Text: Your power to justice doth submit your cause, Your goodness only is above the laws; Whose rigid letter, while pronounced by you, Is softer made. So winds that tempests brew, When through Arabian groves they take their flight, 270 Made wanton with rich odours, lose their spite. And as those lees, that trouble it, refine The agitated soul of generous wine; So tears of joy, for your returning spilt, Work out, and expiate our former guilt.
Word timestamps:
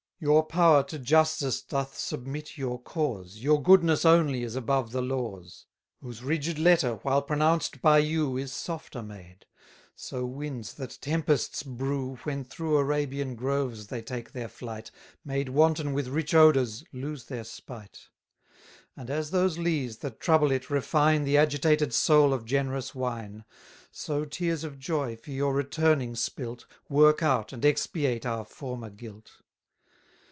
Your 0.23 0.45
power 0.45 0.83
to 0.83 0.99
justice 0.99 1.63
doth 1.63 1.97
submit 1.97 2.55
your 2.55 2.79
cause, 2.79 3.37
Your 3.37 3.59
goodness 3.59 4.05
only 4.05 4.43
is 4.43 4.55
above 4.55 4.91
the 4.91 5.01
laws; 5.01 5.65
Whose 5.99 6.23
rigid 6.23 6.59
letter, 6.59 6.97
while 7.01 7.23
pronounced 7.23 7.81
by 7.81 7.97
you, 7.97 8.37
Is 8.37 8.53
softer 8.53 9.01
made. 9.01 9.47
So 9.95 10.23
winds 10.27 10.75
that 10.75 10.99
tempests 11.01 11.63
brew, 11.63 12.17
When 12.17 12.43
through 12.43 12.77
Arabian 12.77 13.33
groves 13.33 13.87
they 13.87 14.03
take 14.03 14.31
their 14.31 14.47
flight, 14.47 14.91
270 15.23 15.25
Made 15.29 15.49
wanton 15.49 15.91
with 15.91 16.07
rich 16.09 16.35
odours, 16.35 16.83
lose 16.93 17.25
their 17.25 17.43
spite. 17.43 18.09
And 18.95 19.09
as 19.09 19.31
those 19.31 19.57
lees, 19.57 19.97
that 20.01 20.19
trouble 20.19 20.51
it, 20.51 20.69
refine 20.69 21.23
The 21.23 21.39
agitated 21.39 21.95
soul 21.95 22.31
of 22.31 22.45
generous 22.45 22.93
wine; 22.93 23.43
So 23.91 24.25
tears 24.25 24.63
of 24.63 24.77
joy, 24.77 25.15
for 25.15 25.31
your 25.31 25.55
returning 25.55 26.13
spilt, 26.13 26.67
Work 26.89 27.23
out, 27.23 27.51
and 27.51 27.65
expiate 27.65 28.23
our 28.27 28.45
former 28.45 28.91
guilt. 28.91 29.31